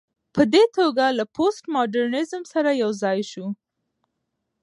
په 0.35 0.41
دې 0.53 0.63
توګه 0.77 1.05
له 1.17 1.25
پوسټ 1.35 1.63
ماډرنيزم 1.75 2.43
سره 2.53 2.69
يوځاى 2.83 3.19
شو 3.31 3.45